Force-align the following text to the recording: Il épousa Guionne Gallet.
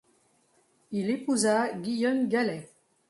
Il 0.91 1.11
épousa 1.11 1.71
Guionne 1.75 2.27
Gallet. 2.27 2.67